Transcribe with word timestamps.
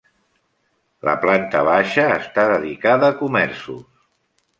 La 1.09 1.13
planta 1.25 1.61
baixa 1.67 2.05
està 2.13 2.45
dedicada 2.53 3.11
a 3.13 3.15
comerços. 3.21 3.85